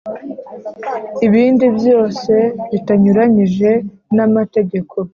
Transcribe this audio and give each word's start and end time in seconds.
Ibindi 1.25 1.65
byose 1.77 2.33
bitanyuranyije 2.71 3.69
n 4.15 4.17
amategeko 4.27 4.95